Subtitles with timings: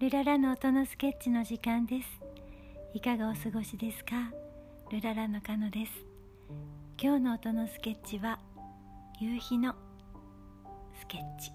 [0.00, 2.08] ルララの音のスケッチの時間です。
[2.94, 4.32] いかがお過ごしですか？
[4.90, 5.92] ルララのカノです。
[7.00, 8.40] 今日の音のスケッチは
[9.20, 9.72] 夕日の
[10.98, 11.52] スケッチ。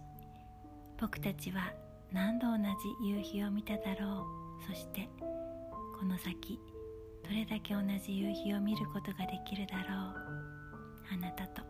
[0.97, 1.73] 僕たちは
[2.13, 2.57] 何度同
[3.01, 4.25] じ夕日を見ただろ
[4.65, 4.73] う？
[4.73, 5.09] そして
[5.99, 6.57] この先
[7.23, 9.85] どれだけ同じ夕日を見ることができるだろう？
[11.13, 11.61] あなたと。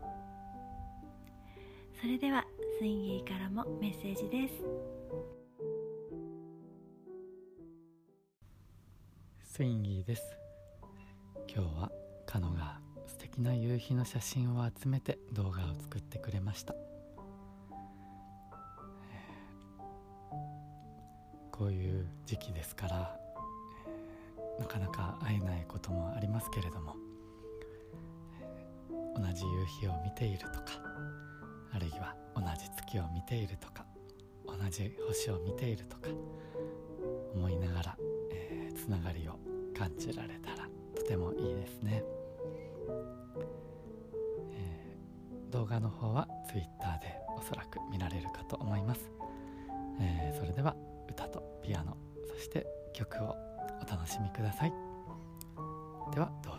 [1.99, 2.45] それでは
[2.79, 4.63] スインギーからもメッセージです。
[9.59, 10.23] スインギーです。
[11.54, 11.91] 今日は
[12.26, 16.73] カノが素敵な夕日の写真を集めて動画を作ってくれました、
[21.52, 23.20] こういう時期ですから、
[24.62, 26.95] なかなか会えないこともありますけれども、
[29.17, 30.53] 同じ夕日を見ているとか
[31.73, 33.86] あるいは同じ月を見ているとか
[34.48, 36.08] 同じ星を見ているとか
[39.79, 42.03] 感じられたらとてもいいですね、
[44.52, 46.67] えー、動画の方は Twitter
[47.02, 49.09] でおそらく見られるかと思います、
[50.02, 50.75] えー、それでは
[51.09, 51.95] 歌とピアノ
[52.27, 53.38] そして曲を
[53.81, 54.73] お楽しみください。
[56.14, 56.58] ではどう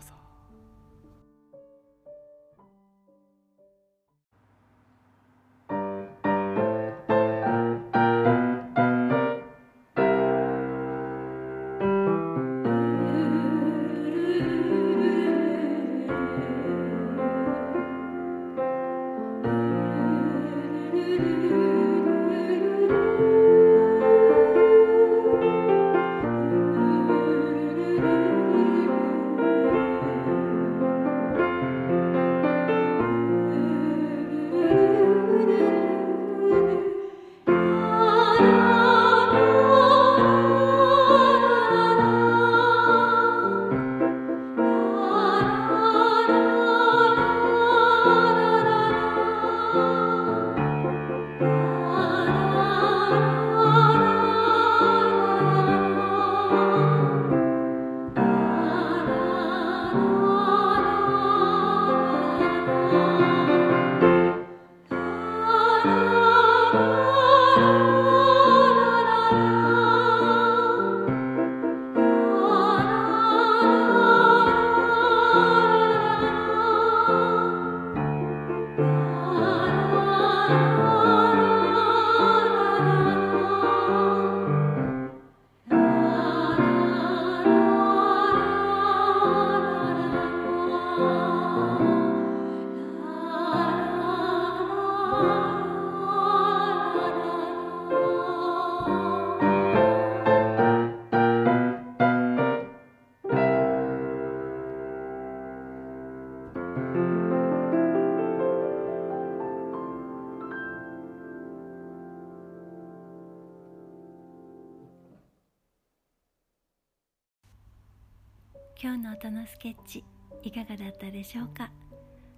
[118.83, 120.03] 今日の音のスケッチ
[120.41, 121.69] いかがだったでしょうか？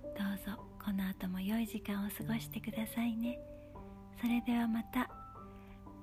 [0.04, 3.40] どうぞこの後も良い時間を過ごしてくださいね。
[4.20, 5.09] それではまた。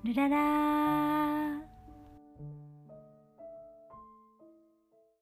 [0.02, 1.69] ルララー。